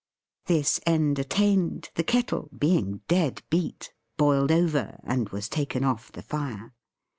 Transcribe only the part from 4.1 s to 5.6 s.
boiled over, and was